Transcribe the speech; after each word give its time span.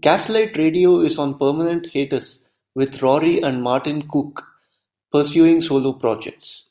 Gaslight 0.00 0.56
Radio 0.56 1.00
is 1.02 1.18
on 1.18 1.38
permanent 1.38 1.88
hiatus 1.92 2.44
with 2.74 3.02
Rory 3.02 3.42
and 3.42 3.62
Martin 3.62 4.08
Cooke 4.08 4.42
pursuing 5.12 5.60
solo 5.60 5.92
projects. 5.92 6.64